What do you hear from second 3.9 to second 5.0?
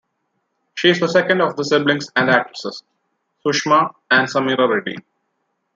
and Sameera Reddy.